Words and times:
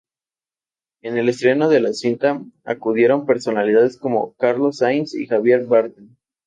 En 1.03 1.15
el 1.17 1.29
estreno 1.29 1.69
de 1.69 1.79
la 1.79 1.93
cinta 1.93 2.41
acudieron 2.63 3.27
personalidades 3.27 3.97
como 3.99 4.33
Carlos 4.33 4.77
Sainz 4.77 5.13
y 5.13 5.27
Javier 5.27 5.65
Bardem. 5.67 6.15